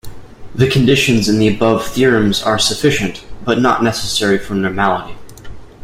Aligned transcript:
The 0.55 0.67
conditions 0.67 1.29
in 1.29 1.37
the 1.37 1.47
above 1.47 1.85
theorems 1.89 2.41
are 2.41 2.57
sufficient, 2.57 3.23
but 3.45 3.59
not 3.61 3.83
necessary 3.83 4.39
for 4.39 4.55
normality. 4.55 5.15